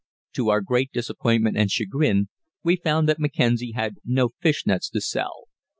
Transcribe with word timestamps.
To 0.33 0.49
our 0.49 0.61
great 0.61 0.91
disappointment 0.91 1.57
and 1.57 1.69
chagrin, 1.69 2.29
we 2.63 2.75
found 2.75 3.07
that 3.07 3.19
Mackenzie 3.19 3.73
had 3.73 3.97
no 4.03 4.29
fish 4.41 4.65
nets 4.65 4.89
to 4.89 4.99
sell. 4.99 5.43